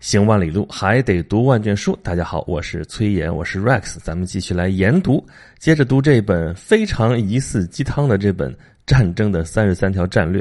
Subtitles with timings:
[0.00, 1.98] 行万里路，还得读万卷书。
[2.04, 5.26] 大家好，我是崔岩，我是 Rex，咱们继续来研读，
[5.58, 8.52] 接着读这本非常疑似鸡汤的这本
[8.86, 10.40] 《战争的三十三条战略》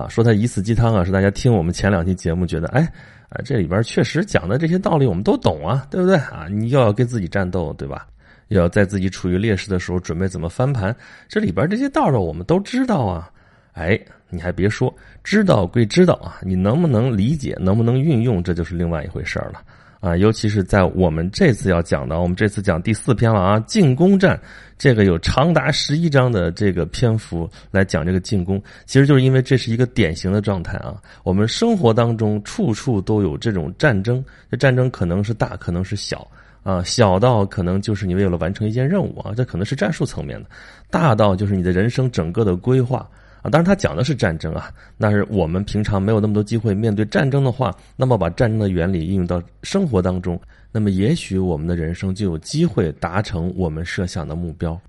[0.00, 0.08] 啊。
[0.08, 2.82] 说它疑似鸡汤啊，是大家听我们前两期节目觉得，哎
[3.28, 6.46] 啊，这里边确实讲的这些道理我们都懂啊，对不对啊？
[6.48, 8.06] 你又要跟自己战斗，对吧？
[8.48, 10.94] 要在自己处于劣势的时候准备怎么翻盘，
[11.28, 13.28] 这里边这些道道我们都知道啊。
[13.72, 13.98] 哎，
[14.28, 14.94] 你还别说，
[15.24, 19.62] 知道归知道啊，你能不能理解，能不能运用，这就是另外一回事儿了
[20.00, 20.16] 啊。
[20.16, 24.38] 尤其是在我们这次要讲的，我们这次讲第四篇了啊，进攻战，
[24.76, 31.00] 这个有长达十一章的这个篇幅来讲这个进攻，其实就是因为这是一个典型的状态啊。
[31.22, 36.28] 我们生活当中处处都有这种战争，这战争可能是大，可能是小
[36.62, 40.46] 啊，小到可能就是你为了完成一件任务啊，这可能是战术层面的；
[40.90, 43.08] 大到就是你的人生整个的规划。
[43.42, 54.80] 啊，当然他讲的是战争啊，那是我们平常没有那么多机会面对战争的话，那么把战争的原理应用到生活当中，那么也许我们的人生就有机会达成我们设想的目标。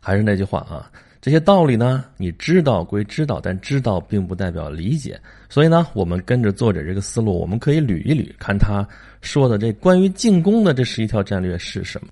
[0.00, 5.20] 还是那句话啊，这些道理呢，你知道归知道，但知道并不代表理解。
[5.48, 8.86] 所以呢，我们跟着作者这个思路，我们可以捋一捋，看他
[9.20, 12.08] 说的这关于进攻的这十一条战略是什么。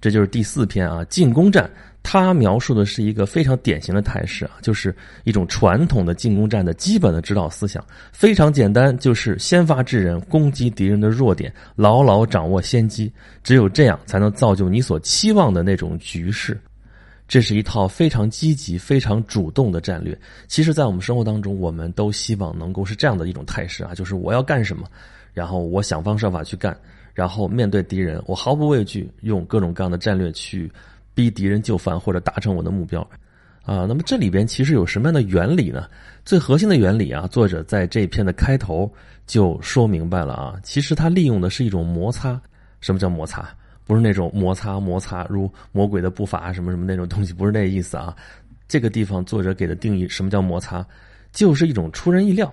[0.00, 1.70] 这就是第四篇啊，进攻战。
[2.02, 13.10] 他描述的是一个非常典型的态势啊，就是一种传统的进攻战的基本的指导思想，非常简单，就是先发制人，攻击敌人的弱点，牢牢掌握先机，
[13.44, 16.60] 只有这样才能造就你所期望的那种局势。
[17.28, 20.18] 这是一套非常积极、非常主动的战略。
[20.48, 24.86] 其实，在我们生活当中，我们都希望能够是这样的一种态势啊，就是我要干什么，
[25.32, 26.76] 然后我想方设法去干，
[27.14, 30.70] 然后面对敌人，我毫不畏惧，用各种各样的战略去。
[31.14, 33.00] 逼敌人就范或者达成我的目标，
[33.64, 35.88] 啊，那么这里边其实有什么样的原理呢？
[36.24, 38.92] 最核心的原理啊，作者在这篇的开头
[39.26, 40.54] 就说明白了啊。
[40.62, 42.40] 其实他利用的是一种摩擦。
[42.80, 43.48] 什么叫摩擦？
[43.84, 48.16] 不是那种摩擦摩擦，如魔鬼的步伐什么什么那种东西，不是那意思啊。
[48.66, 50.84] 这个地方作者给的定义，什么叫摩擦？
[51.32, 52.52] 就是一种出人意料，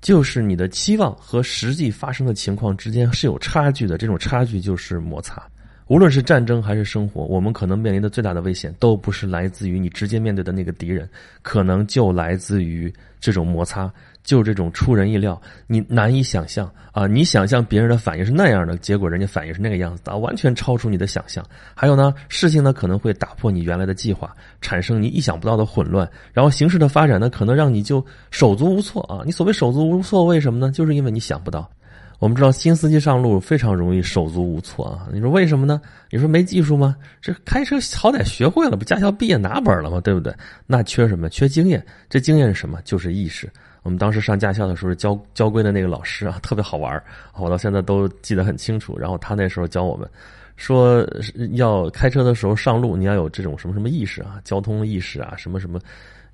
[0.00, 5.42] 就是你的期望和实际发生的情况之间是有差距的，这种差距就是摩擦。
[5.88, 11.08] 无论是战争还是生活，我们可能面临的最大的危险，都不是来自于你直接面对的那个敌人，
[11.42, 13.88] 可能就来自于这种摩擦，
[14.24, 17.06] 就这种出人意料，你难以想象啊！
[17.06, 21.44] 你想象别人的反应是那样的，结果人家反应是那个样子啊，完全超出你的想象。
[21.72, 29.22] 还有呢，事情呢可能会打破你原来的计划，产生你意想不到的混乱，然后形势的发展呢，可能让你就手足无措啊！
[29.24, 30.72] 你所谓手足无措，为什么呢？
[30.72, 31.70] 就是因为你想不到。
[32.18, 35.06] 我们知道新司机上路非常容易手足无措啊！
[35.12, 35.80] 你说为什么呢？
[36.10, 36.96] 你说没技术吗？
[37.20, 40.00] 这开车好歹学会了，不驾校毕业拿本了吗？
[40.00, 40.34] 对不对？
[40.66, 41.28] 那缺什么？
[41.28, 41.84] 缺经验。
[42.08, 42.80] 这经验是什么？
[42.84, 43.50] 就是意识。
[43.82, 47.02] 我们当时上驾校的时候，教教规的那个老师啊，特别好玩
[47.34, 48.98] 我到现在都记得很清楚。
[48.98, 50.08] 然后他那时候教我们，
[50.56, 51.06] 说
[51.52, 55.78] 要开车的时候上路，你要有这种什么什么意识啊，交通意识啊，什么什么？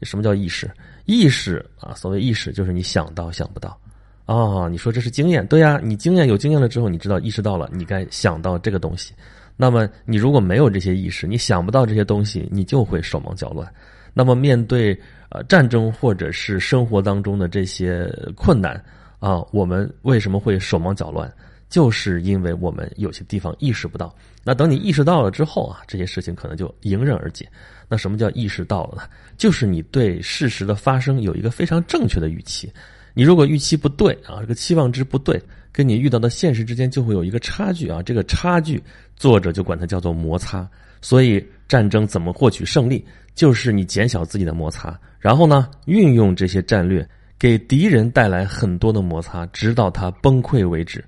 [0.03, 0.71] 什么叫意识？
[1.07, 3.77] 意识啊，所谓意识就是你想到想不到。
[4.33, 9.13] 哦，你说这是经验，对呀，你经验有经验了之后，你知道意识到了，你该想到这个东西。
[9.59, 13.71] 那么你如果没有这些意识，你想不到这些东西，你就会手忙脚乱。
[14.15, 14.99] 那么面对
[15.29, 18.83] 呃战争或者是生活当中的这些困难
[19.19, 21.31] 啊，我们为什么会手忙脚乱？
[21.69, 24.15] 就是因为我们有些地方意识不到。
[24.43, 27.47] 那等你意识到了之后啊，这些事情可能就迎刃而解。
[27.87, 29.03] 那什么叫意识到了呢？
[29.37, 32.73] 就是你对事实的发生有一个非常正确的预期。
[33.15, 35.41] 你如果预期不对啊，这个期望值不对，
[35.71, 38.03] 跟你遇到的现实之间就会有一个差距啊。
[38.03, 38.83] 这个差距，
[39.17, 40.69] 作者就管它叫做摩擦。
[41.01, 47.07] 所以战争怎么获取胜利，就是你减小自己的摩擦，然后呢，运用这些战略，
[47.39, 51.05] 给敌人带来很多的摩擦，直到他崩溃为止。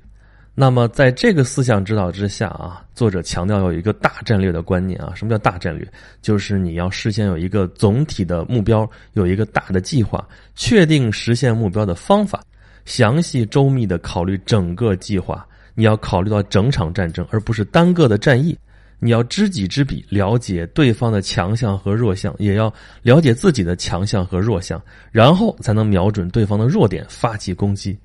[0.57, 5.13] 那么，在这个思想指导之下啊，作者强调有一个大战略的观念啊。
[5.17, 5.85] 什么叫大战略？
[6.23, 12.41] 就是你要事先有一个总体的目标，有一个大的计划，确定实现目标的方法，
[12.85, 15.45] 详细周密的考虑整个计划。
[15.75, 18.57] 你要考虑到整场战争，而不是单个的战役。
[19.01, 22.73] 你要知己知彼，了解对方的强项和弱项，也要
[23.03, 24.81] 了解自己的强项和弱项，
[25.11, 27.99] 然后才能瞄准对方的弱点发起攻击。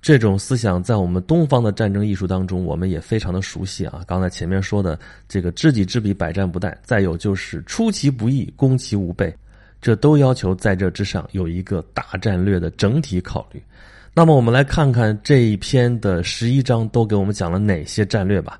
[0.00, 4.00] 这种思想在我们东方的战争艺术当中，我们也非常的熟悉啊。
[4.06, 4.98] 刚才前面说的
[5.28, 9.36] 这个知己知彼，百战不殆；再有就是出其不意，攻其无备，
[9.80, 13.60] 这都要求在这之上有一个大战略的整体考虑。
[14.14, 18.58] 那么，我们来看看这一篇的十一章都给我们讲了哪些战略吧。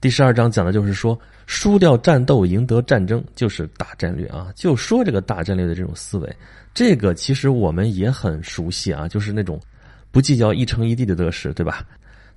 [0.00, 4.48] 第十二章讲的就是说，输掉战斗，赢得战争，就是大战略啊。
[4.56, 6.36] 就说这个大战略的这种思维，
[6.74, 9.60] 这个其实我们也很熟悉啊，就是那种。
[10.10, 11.84] 不计较一城一地的得失，对吧？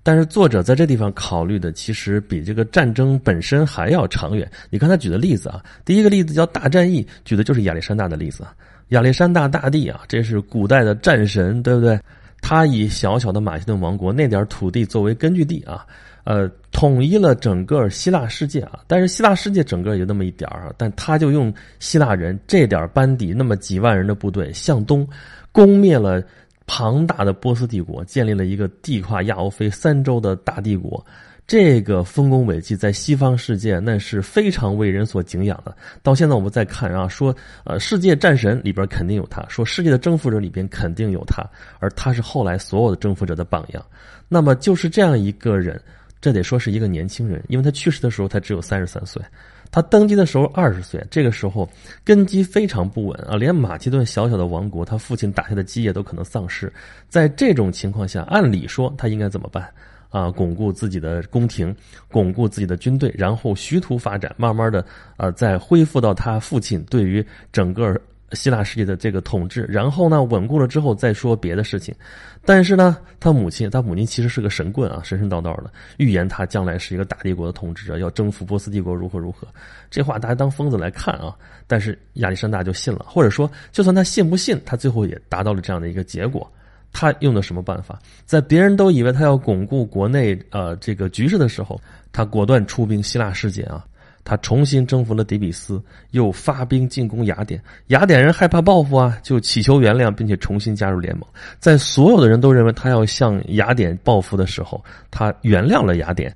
[0.05, 4.45] 但是作者在这地方考虑的其实比这个战争本身还要长远。
[4.69, 8.45] 你看他举的例子啊，第一个例子叫大战役，举的就是亚历山大的例子。
[8.89, 11.97] 亚历山大大帝啊，这是古代的战神，对不对？
[12.41, 15.87] 他以小小的马其顿王国那点土地作为根据地啊，
[16.25, 18.81] 呃，统一了整个希腊世界啊。
[18.85, 25.07] 但是希腊世界整个也就那么一点啊，但他就用希腊人这点班底，那么几万人的部队向东
[25.53, 26.21] 攻灭了。
[26.65, 31.05] 庞大的波斯帝国建立了一个地跨亚欧非三洲的大帝国，
[31.45, 35.75] 这个丰功伟绩在西方世界那是非常为人所敬仰的。
[36.01, 41.43] 到现在我们再看啊，说呃世界战神里边肯定有他，说世界的征服者里边肯定有他，
[41.79, 43.85] 而他是后来所有的征服者的榜样。
[44.29, 45.79] 那么就是这样一个人，
[46.21, 49.21] 这得说是一个年轻人，因为他去世的时候他只有三十三岁。
[49.73, 51.67] 他登基的时候二十岁，这个时候
[52.05, 56.71] 根基非常不稳啊，连马其顿小小的王国，他父亲打下的基业都可能丧失。
[57.09, 59.67] 在这种情况下，按理说他应该怎么办
[60.09, 60.29] 啊？
[60.29, 61.75] 巩固自己的宫廷，
[62.07, 64.85] 巩固自己的军队，然后徐图发展，慢慢的
[65.17, 67.99] 啊，再恢复到他父亲对于整个。
[68.33, 71.93] 希腊世界的这个统治，然后呢，稳固了之后再说别的事情。
[72.45, 79.47] 但是呢，他母亲，他母亲其实是个神棍啊，神神叨叨的，预言他将来是一个大帝国的统治者，要征服波斯帝国，如何如何。
[79.89, 81.33] 这话大家当疯子来看啊。
[81.67, 86.51] 但是亚历山大就信了，或者说，就算他信不信，他最后也达到了这样的一个结果。
[86.91, 87.97] 他用的什么办法？
[88.25, 91.79] 在别人都以为他要巩固国内呃这个局势的时候，
[92.11, 93.83] 他果断出兵希腊世界啊。
[94.23, 95.81] 他重新征服了底比斯，
[96.11, 97.61] 又发兵进攻雅典。
[97.87, 101.27] 雅典人害怕报复啊，就祈求原谅，并且重新加入联盟。
[101.59, 106.33] 在所有的人都认为他要向雅典报复的时候，他原谅了雅典。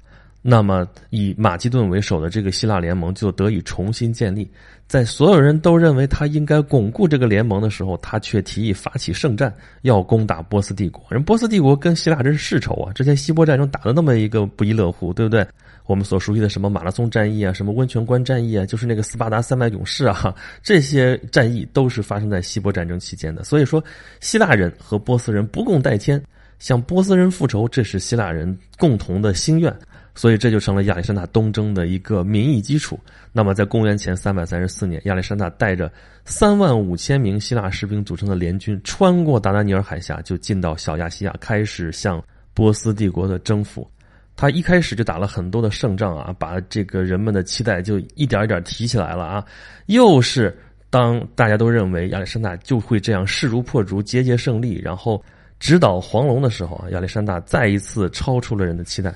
[0.50, 4.50] 那么，以马其顿为首的这个希腊联盟就得以重新建立。
[4.88, 11.04] 在所有人都认为他应该巩固这个联盟的时候，他却提议发起圣战，要攻打波斯帝国。
[11.10, 12.94] 人波斯帝国跟希腊真是世仇啊！
[12.94, 15.46] 之前希波战争打的那么一个不亦乐乎，对不对？
[15.86, 20.34] 我们所熟悉的什么马拉松战役啊，什么温泉关战役啊，就是那个斯巴达三百勇士啊，
[20.64, 23.44] 这些战役都是发生在希波战争期间的。
[23.44, 23.84] 所以说，
[24.22, 26.24] 希腊人和波斯人不共戴天，
[26.58, 29.78] 向波斯人复仇，这是希腊人共同的心愿。
[30.18, 33.00] 所以这就成了亚历山大东征的一个民意基础。
[33.32, 35.90] 那么，在公元前三百三十四年，亚历山大带着
[36.26, 42.20] 三万五千名希腊士兵组成的联军，穿过达达尼尔海峡，就进到小亚细亚，开始向
[42.56, 43.88] 波斯帝国的征服。
[44.36, 49.46] 他一开始就打了很多的胜仗啊，把这个人们的期待就一点一点提起来了啊。
[49.86, 50.58] 又是
[50.90, 55.24] 当大家都认为亚历山大就会这样势如破竹、节节胜利，然后
[55.60, 59.14] 直捣黄龙的时候啊，亚历山大再一次超出了人的期待。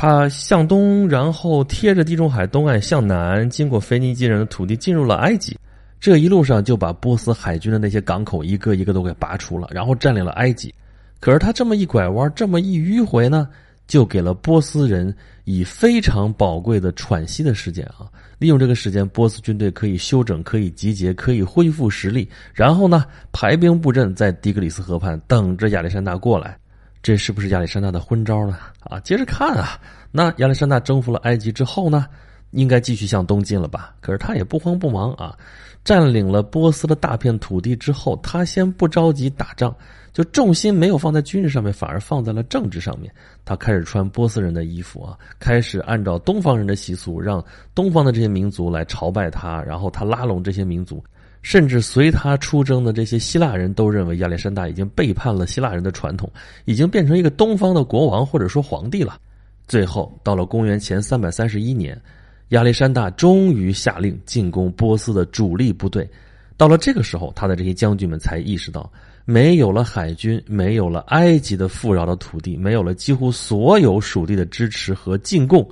[0.00, 5.58] 他向东，然后贴着地中海东岸向南，经过腓尼基人的土地，进入了埃及。
[6.00, 10.74] 这一路上就把波斯海军的那些港口一个一个都给拔除了，然后占领了埃及。
[11.20, 13.46] 可是他这么一拐弯，这么一迂回呢，
[13.86, 15.14] 就给了波斯人
[15.44, 18.08] 以非常宝贵的喘息的时间啊！
[18.38, 26.56] 利用这个时间，波斯军队可以休整，可以集结，可以恢复实力，然后呢，排兵布阵在底格里斯河畔，等着亚历山大过来。
[27.02, 28.58] 这是不是亚历山大的昏招呢？
[28.80, 29.80] 啊，接着看啊，
[30.10, 32.06] 那亚历山大征服了埃及之后呢，
[32.50, 33.94] 应该继续向东进了吧？
[34.00, 35.34] 可是他也不慌不忙啊，
[35.82, 39.74] 占领了波斯的大片土地之后，他先不着急打仗，
[40.12, 43.10] 就重心没有放在军事上面，反而放在了政治上面。
[43.46, 47.42] 他开始穿波斯人的衣服啊，开始按照东方人的习俗，让
[47.74, 51.02] 东方的这些民族来朝拜他，然后他拉拢这些民族。
[51.42, 56.30] 甚至随他出征的这些希腊人都认为亚历山大已经背叛了希腊人的传统，
[56.64, 59.18] 已经变成一个东方的国王或者说皇帝了。
[59.66, 62.00] 最后到了公元前三百三十一年，
[62.48, 66.08] 亚历山大终于下令进攻波斯的主力部队。
[66.56, 68.92] 到了这个时候，他的这些将军们才意识到，
[69.24, 75.66] 没有了海军，没有了埃及的富饶的土地，没有了几乎所有属地的支持和进贡，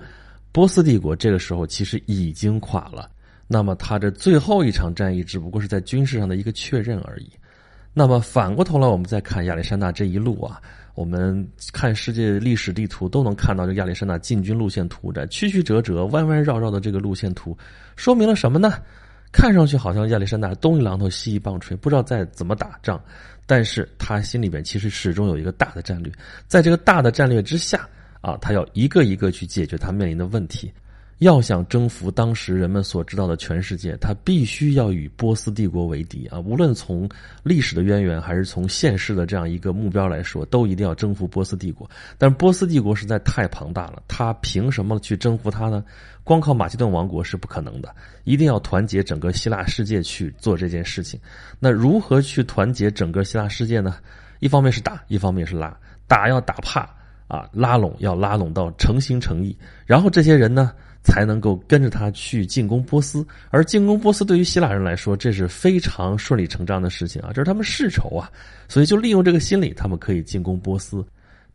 [0.50, 3.10] 波斯帝国这个时候其实已经垮了。
[3.48, 7.28] 那么他这最后一场战役只不过是在军事上的一个确认而已。
[7.94, 10.60] 那么反过头来，我们再看亚历山大这一路啊，
[10.94, 17.56] 我们看世界历史地图都能看到这亚历山大进军路线图，这曲曲折折、弯弯绕绕的这个路线图，
[17.96, 18.74] 说明了什么呢？
[19.32, 23.02] 看上去好像亚历山大东一榔头西一棒槌，不知道在怎么打仗，
[23.46, 26.12] 但是他心里边其实始终有一个大的战略，
[26.46, 27.88] 在这个大的战略之下
[28.20, 30.72] 啊，他要一个一个去解决他面临的问题。
[31.18, 36.38] 要想征服当时人们所知道的全世界，他必须要与波斯帝国为敌啊！
[36.38, 37.08] 无论从
[37.42, 41.90] 历史的渊源，还是从现实的这样一个目标来说，都一定要征服波斯帝国。
[42.16, 45.84] 但波斯帝国实在太庞大了，他凭什么去征服它呢？
[46.22, 51.18] 光靠马其顿王国是不可能的，一定要团结整个希腊世界去做这件事情。
[51.58, 53.96] 那如何去团结整个希腊世界呢？
[54.38, 55.76] 一方面是打，一方面是拉。
[56.06, 56.88] 打要打怕。
[57.26, 60.72] 啊拉拢，要拉拢到诚心诚意，然后这些人呢
[61.08, 63.26] 才能够跟着他去进攻波斯。
[63.48, 68.30] 而进攻波斯对于希腊人来说，这是非常顺理成章的事情啊，这是他们世仇啊，
[68.68, 71.02] 所以就利用这个心理，他们可以进攻波斯。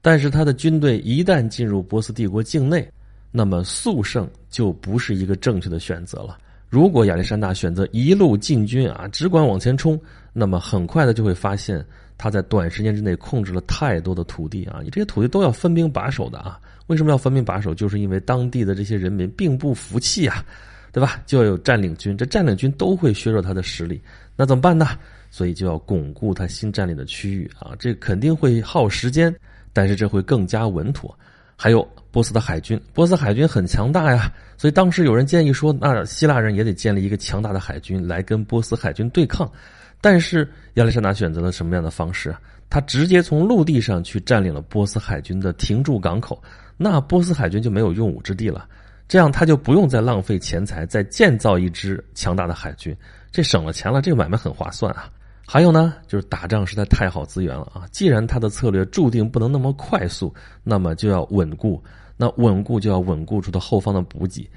[0.02, 2.86] 但是他的军队一旦进入波斯帝国境内，
[3.32, 6.38] 那么速胜就不是一个正确的选择了。
[6.70, 10.00] 如果亚历山大选择一路进军啊，只管往前冲，
[10.34, 11.86] 那么很快的就会发现
[12.18, 14.80] 他在短时间之内控制了太多的土地啊！
[14.84, 16.60] 你这些土地都要分兵把守的啊！
[16.88, 17.74] 为什么要分兵把守？
[17.74, 20.44] 就是因为当地的这些人民并不服气啊，
[20.92, 21.22] 对吧？
[21.26, 24.02] 就要有占领军，这占领军都会削弱他的实力，
[24.36, 24.88] 那怎么办呢？
[25.32, 29.34] 所以就要巩固他新占领的区域啊，这肯定会耗时间。
[29.76, 31.18] 但是这会更加稳妥，
[31.56, 39.52] 还有波斯的海军，波斯海军很强大呀，所以当时有人建议说，那希腊人也得建立一个强大的海军来跟波斯海军对抗。
[40.00, 42.36] 但是亚历山大选择了什么样的方式？
[42.70, 46.40] 他直接从陆地上去占领了波斯海军的停驻港口，
[46.78, 48.68] 那波斯海军就没有用武之地了，
[49.08, 52.96] 这样他就不用再浪费钱财再建造一支强大的海军，
[53.32, 55.10] 这省了钱了，这个买卖很划算啊。
[55.46, 57.84] 还有呢，就是打仗实在太好资源了啊！
[57.92, 61.84] 既然他的策略注定不能那么快速，那么就要稳固。
[62.16, 64.50] 那稳固就要稳固出的后方的补给，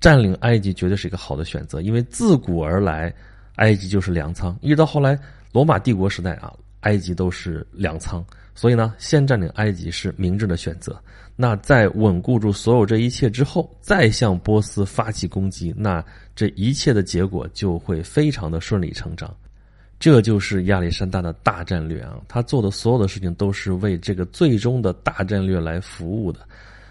[0.00, 3.12] 占领埃及绝对是一个好的选择，因为自古而来，
[3.56, 4.56] 埃及就是粮仓。
[4.62, 5.18] 一直到后来
[5.52, 6.50] 罗马帝国时代啊，
[6.80, 8.24] 埃及都是粮仓。
[8.54, 11.00] 所以呢，先占领埃及是明智的选择。
[11.36, 16.04] 那在稳固住所有这一切之后，再向波斯发起攻击，那
[16.36, 19.34] 这一切的结果就会非常的顺理成章。
[19.98, 22.16] 这就是亚历山大的大战略啊！
[22.26, 26.40] 他做的所有的事情都是为这个最终的大战略来服务的。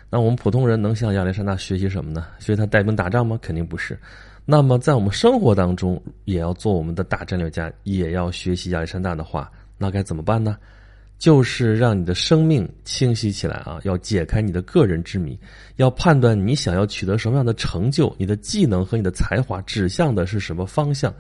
[0.10, 2.26] 那我们普通人能向亚历山大学习什么呢？
[2.40, 3.38] 学他带兵打仗吗？
[3.42, 4.00] 肯定不是。
[4.46, 9.52] 那么在我们生活当中，也要做我们的大战略家，也要学习亚历山大的话。
[9.80, 10.56] 那该怎么办呢？
[11.18, 13.78] 就是让你的生命清晰起来啊！
[13.84, 15.38] 要解开你的个人之谜，
[15.76, 21.14] 要判断你想要取得什么样的成就，你的技能和你的才华指向的是什么方向。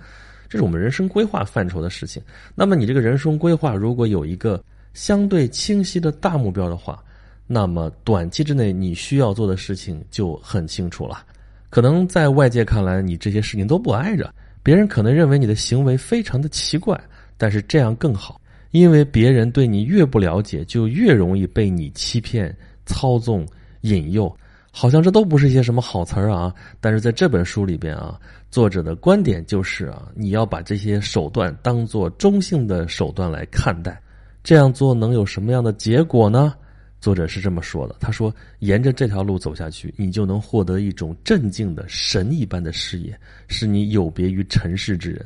[0.47, 2.23] 这是我们人生规划范畴的事情。
[2.55, 4.63] 那么，你这个人生规划如果有一个
[4.93, 7.03] 相对清晰的大目标的话，
[7.45, 11.25] 那么短期之内你需要做的事情就很清楚了。
[11.69, 16.97] 可能在外界看来，你这些事情都不挨着，别人可能认为你的行为非常的奇怪，
[17.37, 18.39] 但是这样更好，
[18.71, 23.47] 因为别人对你越不了解，就越容易被你欺骗、操纵、
[23.81, 24.35] 引诱。
[24.71, 28.19] 好像这都不是一些什么好词儿啊，但是在这本书里边啊，
[28.51, 33.99] 作者的观点就是啊，你要把这些手段当做中性的手段来看待，
[34.43, 36.53] 这样做能有什么样的结果呢？
[37.01, 45.25] 作者是这么说的，他说：沿着这条路走下去，你就能获得一种镇静的神一般的视野，使你有别于尘世之人。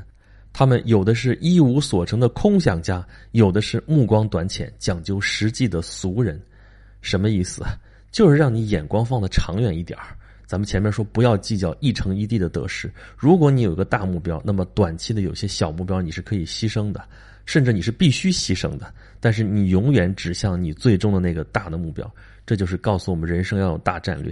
[0.53, 6.39] 他们有的是一无所成的空想家，有的是目光短浅、讲究实际的俗人。
[7.01, 7.63] 什么意思？
[8.12, 10.15] 就是让你眼光放的长远一点儿。
[10.45, 12.89] 咱们前面说不要计较一城一地的得失。
[13.17, 17.03] 如果你有个大目标，那么短期的有些小目标你是可以牺牲的，
[17.48, 18.93] 甚至你是必须牺牲的。
[19.19, 22.10] 但是你永远指向你最终的那个大的目标。
[22.45, 24.31] 这就是告诉我们人生要有大战略。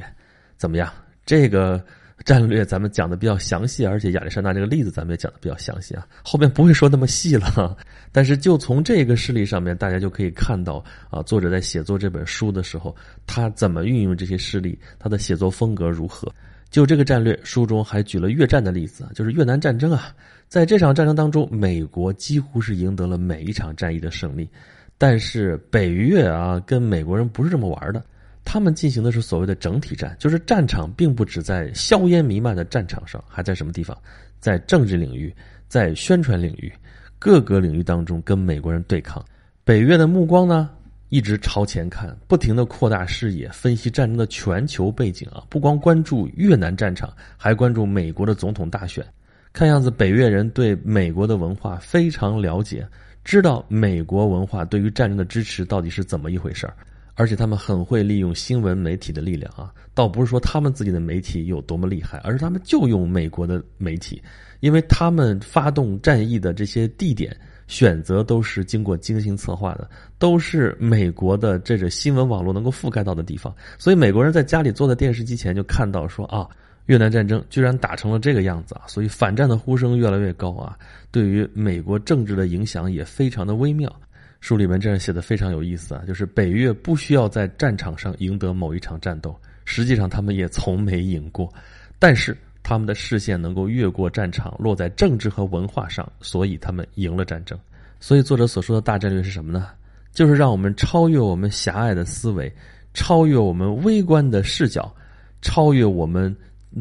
[0.55, 0.93] 怎么样？
[1.25, 1.83] 这个。
[2.23, 6.05] 战略咱们讲的比较详细，而且亚历山大这个例子咱们也讲的比较详细啊。
[6.23, 7.75] 后面不会说那么细了，
[8.11, 16.31] 但是就从这个事例上面，大家就可以看到啊，作者在写作这本书的时候，他怎么运用这些事例，他的写作风格如何。
[16.69, 20.15] 就这个战略，书中还举了越战的例子，就是越南战争啊。
[20.47, 24.49] 在这场战争当中，美国几乎是赢得了每一场战役的胜利，
[24.97, 28.01] 但是北越啊，跟美国人不是这么玩的。
[28.43, 33.97] 他们进行的是所谓的整体战，就是战场并不只在硝烟弥漫的战场上，还在什么地方？
[34.39, 35.33] 在政治领域，
[35.67, 36.71] 在宣传领域，
[37.19, 39.23] 各个领域当中跟美国人对抗。
[39.63, 40.69] 北越的目光呢，
[41.09, 49.05] 一直朝前看，不停的扩大视野，分析战争的全球背景啊，不光关注越南战场，还关注美国的总统大选。
[49.53, 52.87] 看样子北越人对美国的文化非常了解，
[53.23, 56.73] 知道美国文化对于战争的支持到底是怎么一回事儿。
[57.15, 64.21] 而且他们很会利用新闻媒体的力量啊，倒不是说他们自己的媒体有多么厉害，而是他们就用美国的媒体，
[64.59, 67.35] 因为他们发动战役的这些地点
[67.67, 76.47] 选择都是经过精心策划的，都是美国的这个新闻网络能够覆盖到的地方，所以美国人在家里坐在电视机前就看到说啊，
[76.85, 80.77] 越南战争居然打成了这个样子啊，所以反战的呼声越来越高啊，
[81.11, 83.93] 对于美国政治的影响也非常的微妙。
[84.41, 89.33] 书里面这样写的非常有意思啊，就是北越不需要在战场上赢得某一场战斗，
[89.63, 91.51] 实际上他们也从没赢过，
[91.99, 97.57] 但是他们的视线能够越过战场，落在政治和文化上，所以他们赢了战争。
[97.99, 99.69] 所以作者所说的大战略是什么呢？
[100.11, 102.51] 就是让我们超越我们狭隘的思维，
[102.93, 104.93] 超越我们微观的视角，
[105.41, 106.35] 超越我们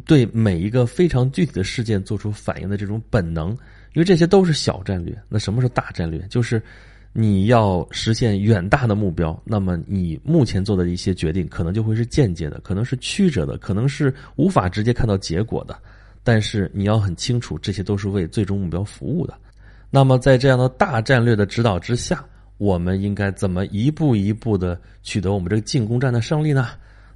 [0.07, 3.51] 对每一个非常具体的事件做出反应的这种本能。
[3.93, 6.21] 因为这些都是小战略，那什么是大战略？
[6.29, 6.63] 就是
[7.13, 15.77] 你要实现远大的目标，那么你目前做的一些决定可能就会是间接的，可能是曲折的，可能是无法直接看到结果的。
[16.23, 19.35] 但是你要很清楚，这些都是为最终目标服务的。
[19.91, 22.25] 那么在这样的大战略的指导之下，
[22.59, 26.69] 我们应该怎么一步一步的取得我们这个进攻战的胜利呢？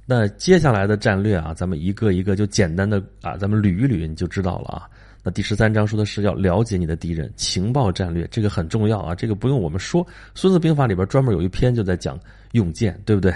[0.05, 4.89] 那接下来的战略啊，咱们一个一个就简单的啊，咱们捋一捋，你就知道了啊。
[5.27, 10.05] 那第十三章说的是要了解你的敌人，情报战略这个很重要啊，这个不用我们说，
[10.35, 12.19] 《孙子兵法》里边专门有一篇就在讲
[12.51, 13.33] 用剑，对不对？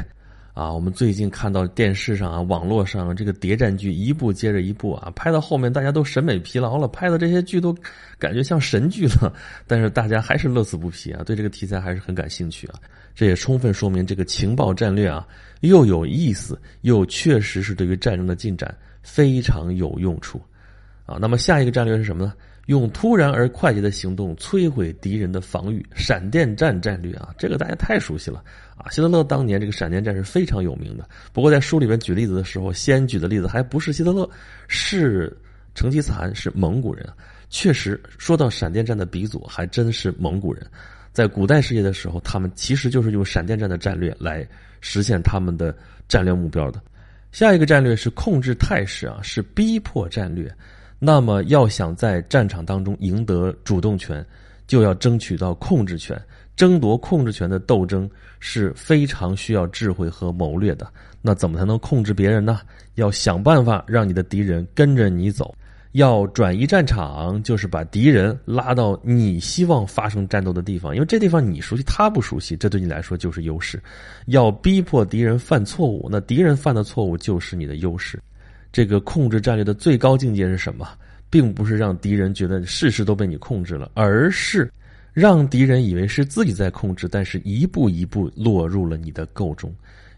[0.54, 7.76] 啊，我们最近看到电视上啊、网络上这个谍战剧一部接着一部啊，拍到后面大家都审美疲劳了，拍的这些剧都
[8.20, 9.34] 感觉像神剧了，
[9.66, 12.76] 但是大家还是乐此不疲啊，对这个题材还是很感兴趣啊。
[13.16, 15.28] 这也充分说明这个情报战略啊，
[15.62, 20.40] 又有意思，又确实是对于战争的进展非常有用处。
[21.10, 22.34] 啊，那么下一个战略是什么呢？
[22.68, 28.44] 用突然而快捷的行动摧毁敌人的防御，闪电战战略啊，这个大家太熟悉了
[28.78, 28.88] 啊。
[28.92, 31.10] 希特勒当年这个闪电战是非常有名的。
[31.34, 34.30] 不过在书里面举例子的时候，先举的例子还不是希特勒，
[34.68, 35.36] 是
[35.74, 37.04] 成吉思汗，是蒙古人。
[37.50, 40.64] 确实，说到闪电战的鼻祖，还真是蒙古人。
[41.12, 44.48] 在古代世界的时候，他们其实就是用闪电战的战略来
[44.80, 45.76] 实现他们的
[46.08, 46.80] 战略目标的。
[47.32, 50.54] 下一个战略是控制态势啊，是逼迫战略。
[51.00, 54.26] 那么，要想在战场当中赢得主动权，
[54.68, 56.22] 就要争取到控制权。
[56.56, 58.10] 争夺控制权的斗争
[58.42, 60.86] 是非常需要智慧和谋略的。
[61.22, 62.60] 那怎么才能控制别人呢？
[62.96, 65.56] 要想办法让你的敌人跟着你走。
[65.94, 73.82] 要转移战场，就是把敌人拉到你希望发生战斗的地方，因为这地方你熟悉，他不熟悉，这对你来说就是优势。
[74.28, 78.22] 要逼迫敌人犯错误，那敌人犯的错误就是你的优势。
[78.72, 80.88] 这个控制战略的最高境界是什么？
[81.32, 84.72] 并不是让敌人觉得事事都被你控制了，而是
[85.14, 89.72] 让敌人以为是自己在控制，但是一步一步落入了你的构中。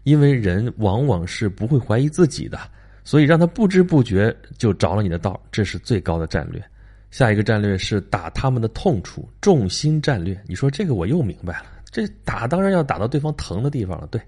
[0.04, 2.58] 因为人往往是不会怀疑自己的，
[3.04, 6.62] 所以让他不知不觉就着了你的道，这是最高的战略。
[7.10, 10.40] 下一个战略是打他们的痛处，重心战略。
[10.46, 14.06] 你说这个我又明白了，这打当然要打到对方疼的地方了。
[14.06, 14.18] 对，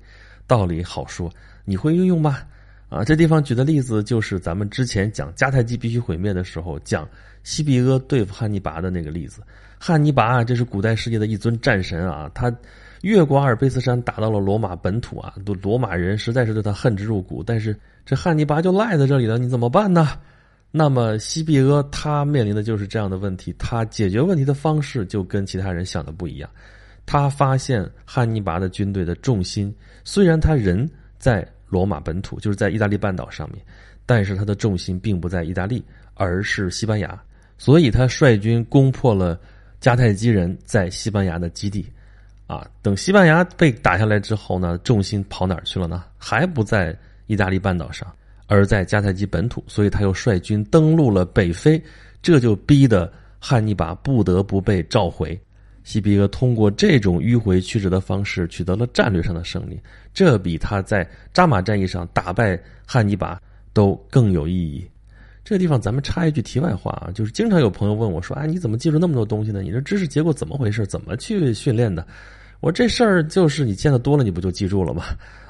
[0.46, 1.32] 道理好说，
[1.64, 2.40] 你会运用吗？
[2.94, 7.08] 啊，这地方举的例子就是咱们之前讲迦太基必须毁灭的时候，讲
[7.42, 9.42] 西庇阿对付汉尼拔的那个例子。
[9.80, 12.56] 汉尼拔啊这是古代世界的一尊战神啊，他
[13.02, 17.42] 越过阿尔卑斯山打到了罗马本土啊，都罗马人实在是对他恨之入骨。
[17.42, 17.76] 但是
[18.06, 20.10] 这汉尼拔就赖在这里了，你怎么办呢？
[20.70, 26.48] 那么西庇阿他面临的就是这样的问题，他解决问题的方式就跟其他人想的不一样。
[27.04, 31.44] 他发现汉尼拔的军队的重心，虽然他人在。
[31.74, 33.60] 罗马本土就是在意大利半岛上面，
[34.06, 35.84] 但是他的重心并不在意大利，
[36.14, 37.20] 而是西班牙，
[37.58, 39.36] 所以他率军攻破了
[39.80, 41.84] 迦太基人在西班牙的基地。
[42.46, 46.04] 啊，等西班牙被打下来之后呢，重心跑哪儿去了呢？
[46.16, 48.06] 还不在意大利半岛上，
[48.46, 51.82] 而在迦太基本土，所以他又率军登陆了北非，
[52.22, 53.10] 这就逼得
[53.40, 55.40] 汉尼拔不得不被召回。
[55.84, 59.78] 西庇阿通过这种迂回曲折的方式取得了战略上的胜利，
[60.12, 63.40] 这比他在扎马战役上打败汉尼拔
[63.72, 64.84] 都更有意义。
[65.44, 69.60] 这个地方咱们插一句题外话啊，就是经常有朋友问我说：“哎，你怎么记住那么多东西呢？
[69.60, 70.86] 你这知识结构怎么回事？
[70.86, 72.04] 怎么去训练的？”
[72.60, 75.04] 我这事儿就是你见的多了，你不就记住了吗？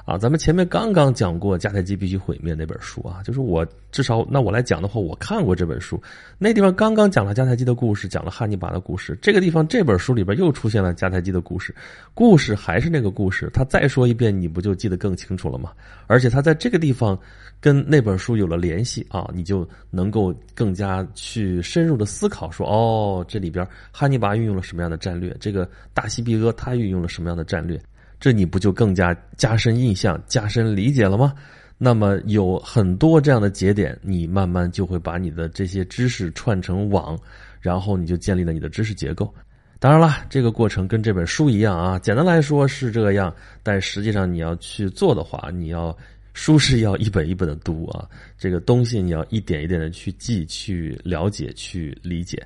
[0.05, 5.99] 啊，咱们前面刚刚讲过迦太基必须毁灭那本书啊，就是我至少那我来讲的话，我看过这本书，
[6.37, 11.73] 那地方刚刚讲了迦太基的故事，讲了汉尼拔的故事，这个地方这本书里边又出现了迦太基的故事，
[12.13, 15.71] 故事还是那个故事，他再说一遍，你不就记得更清楚了吗？
[16.05, 17.19] 而且他在这个地方
[17.59, 27.81] 跟那本书有了联系啊，你就能够更加去深入的思考，说哦，这里边汉尼拔运用了什么样的战略，这个大西庇阿他运用了什么样的战略。
[28.25, 31.31] 这你不就更加加深印象、加深理解了吗？
[31.77, 37.15] 那么有很多这样的节点，你慢慢就会把你的这些知识串成网，
[37.61, 39.31] 然后你就建立了你的知识结构。
[39.77, 45.95] 当然了，这个过程跟这本书一样啊，简单来说是这样，但实际上你要去做的话，你要
[46.33, 48.09] 书是要一本一本的读啊，
[48.39, 52.43] 这个东西你要一点一点的去记、去了解、去理解。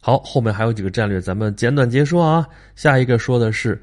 [0.00, 2.44] 好，后面还有几个战略，咱们简短结说啊。
[2.74, 3.80] 下一个说的是。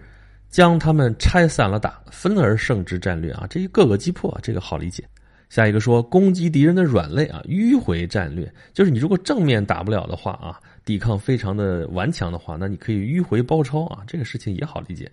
[0.50, 5.04] 将他们拆散了打，分而胜之战略啊，这一个个击破，这个好理解。
[5.50, 15.10] 下一个说攻击敌人的软肋啊，迂回战略，就是你如果正面打不了的话啊，抵抗非常的顽强的话，那你可以迂回包抄啊，这个事情也好理解。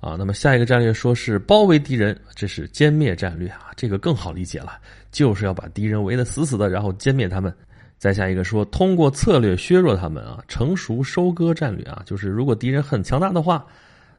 [0.00, 0.16] 啊。
[0.18, 4.78] 那么下一个战略说是包围敌人，这是歼灭战略啊，这个更好理解了，
[5.10, 7.50] 就是要把敌人围得死死的，然后歼灭他们。
[7.96, 13.66] 再下一个说通过策略削弱他们啊，成熟收割战略啊，就是如果敌人很强大的话，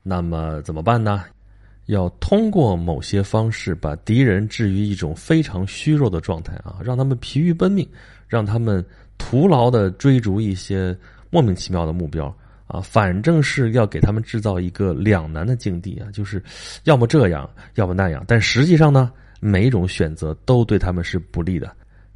[0.04, 1.24] 那么怎么办呢？
[1.88, 7.86] 要通过某些方式把敌人置于一种非常虚弱的状态啊，让他们疲于奔命，
[8.28, 8.86] 让他们
[9.18, 10.96] 徒劳的追逐一些
[11.30, 12.34] 莫名其妙的目标
[12.68, 16.42] 啊，反正是要给他们制造一个两难的境地啊，就是
[16.86, 18.24] 要么这样，要么那样。
[18.26, 19.12] 但实际上呢，
[19.42, 21.70] 每一种选择都对他们是不利的。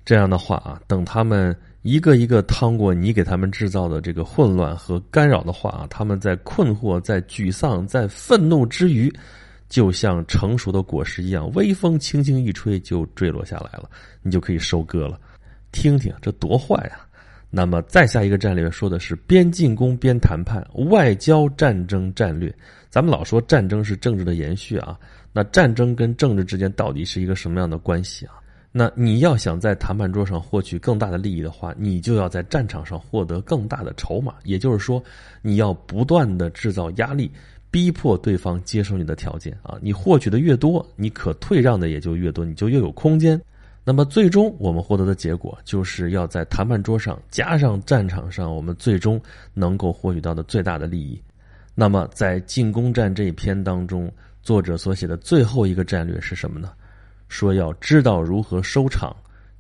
[0.06, 1.54] 这样的话啊，等他们
[1.86, 9.14] 一个一个趟过你给他们制造的这个混乱和干扰的话啊，他们在困惑、在沮丧、在愤怒之余。
[9.70, 13.88] 就像成熟的果实一样，微风轻轻一吹就坠落下来了，
[14.24, 15.20] 你就可以收割了。
[15.72, 17.06] 听听这多坏啊！
[17.52, 22.52] 那么再下一个战略说的是边进攻边谈判，外交战争战略。
[22.90, 24.98] 咱们老说战争是政治的延续啊，
[25.32, 28.42] 那战争跟政治之间到底是一个什么样的关系啊？
[28.78, 35.02] 那你要想在谈判桌上获取更大的利益的话，你就要在战场上获得更大的筹码，也就是说，
[35.42, 37.32] 你要不断的制造压力。
[37.72, 39.78] 逼迫对方接受你的条件啊！
[39.82, 43.42] 你获取的越多，你可退让的也就越多，你就越有空间。
[43.84, 49.22] 那么最终我们获得的结果，就是要在谈判桌上加上战场上我们最终
[49.54, 51.22] 能够获取到的最大的利益。
[51.74, 54.10] 那么在进攻战这一篇当中，
[54.42, 56.72] 作者所写的最后一个战略是什么呢？
[57.28, 59.16] 说要知道如何收场，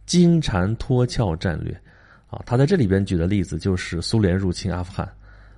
[0.05, 1.71] 金蝉脱壳战略。
[2.27, 5.07] 啊，他在这里边举的例子就是苏联入侵阿富汗。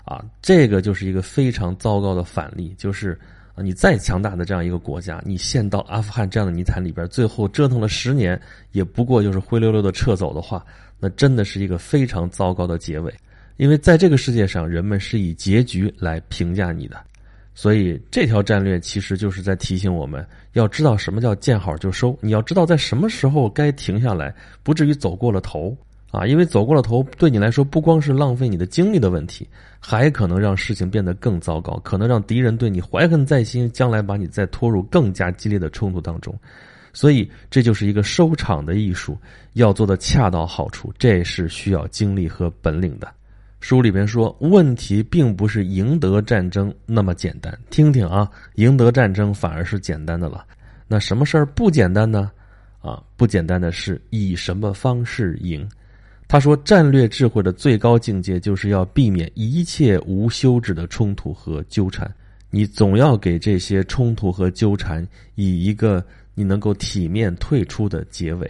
[0.03, 3.19] 啊，这个就是一个非常糟糕的反例，就是
[3.57, 8.39] 你再强大的这样一个国家，你陷到阿富汗这样的泥潭里边，最后折腾了十年，
[8.71, 10.65] 也不过就是灰溜溜的撤走的话，
[10.97, 13.13] 那真的是一个非常糟糕的结尾。
[13.57, 17.03] 因为在这个世界上，人们是以结局来评价你的，
[17.57, 25.75] 所以这条战略其实就是在提醒我们要知道什么叫见好就收，你要知道在什么时候该停下来，不至于走过了头。
[26.11, 36.33] 啊，因为走过了头，对你来说不光是浪费你的精力的问题，还可能让事情变得更糟糕，可能让敌人对你怀恨在心，将来把你再拖入更加激烈的冲突当中。
[36.93, 39.17] 所以，这就是一个收场的艺术，
[39.53, 43.16] 要做的恰到好处，这是需要精力和本领的。
[43.59, 47.57] 书里边说，问题并不是赢得战争那么简单。
[47.69, 50.45] 听听啊，赢得战争反而是简单的了。
[50.87, 52.31] 那什么事儿不简单呢？
[52.79, 55.67] 啊，不简单的是以什么方式赢。
[56.29, 62.13] 他说：“战略智慧的最高境界，就是要避免一切无休止的冲突和纠缠。
[62.49, 68.49] 你总要给这些冲突和纠缠以一个你能够体面退出的结尾。”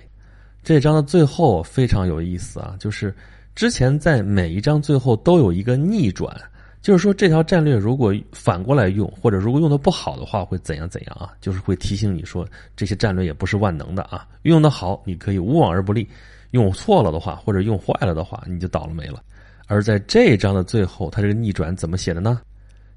[0.64, 3.16] 这章的最后非常有意思啊，就是
[3.58, 6.32] 之前在每一章最后都有一个逆转，
[6.80, 11.34] 就是说这条战略如果反过来用，或者如果用的不好的话，会怎样怎样啊？
[11.42, 16.08] 就是会提醒你说，这些战略也不是万能的啊，用的好，你可以无往而不利。
[16.52, 19.24] 用错了的话，或者用坏了的话，你就倒了霉了。
[19.66, 22.40] 而在这一章的最后，他这个逆转怎么写的呢？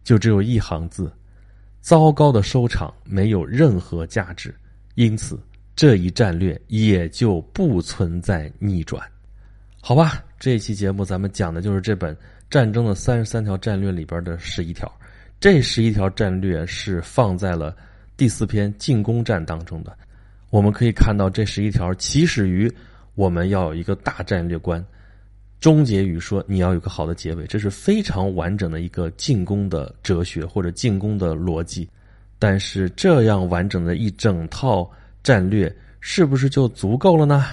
[0.05, 1.11] 就只有一行字：
[1.81, 4.55] 糟糕的收场没有任何价值，
[4.95, 5.41] 因此
[5.75, 9.03] 这一战略也就不存在逆转。
[9.81, 12.17] 好吧，这一期节目咱们讲的就是这本
[12.49, 14.91] 《战争的三十三条战略》里边的十一条。
[15.39, 17.77] 这十一条战略是放在了
[18.17, 19.95] 第四篇进攻战当中的。
[20.49, 22.73] 我们可以看到，这十一条起始于。
[23.17, 24.83] 我们要有一个大战略观，
[25.61, 31.87] 终结于说你要有个好的结尾，这是非常完整的一个进攻的哲学或者进攻的逻辑。
[32.39, 34.91] 但是这样完整的一整套
[35.23, 37.45] 战略是不是就足够了呢？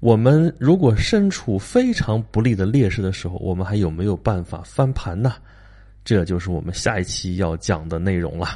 [0.00, 5.34] 我们如果身处非常不利的劣势的时候，我们还有没有办法翻盘呢？
[6.04, 8.46] 这就是我们下一期要讲的内容了。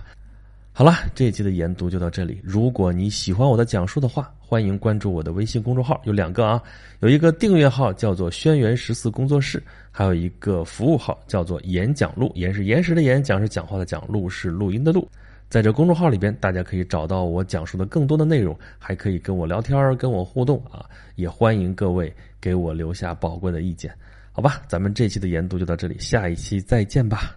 [0.72, 2.40] 好了，这一期的研读就到这里。
[2.44, 6.62] 如果你喜欢我的讲述的话，欢迎关注我的微信公众号，有两个啊，
[7.00, 12.30] 有一个订阅号叫做“轩辕十四工作室”，还有一个服务号叫做“演讲录”。
[12.36, 15.06] 演是延时的演，讲是讲话的讲，录是录音的录。
[15.52, 20.88] 在这公众号里边，大家可以找到我讲述的更多的内容，还可以跟我聊天、跟我互动啊。
[21.16, 22.10] 也欢迎各位
[22.40, 23.94] 给我留下宝贵的意见。
[24.32, 27.36] 好吧，咱们这期的研读就到这里，下一期再见吧。